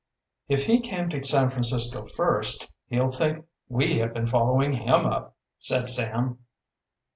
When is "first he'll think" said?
2.05-3.45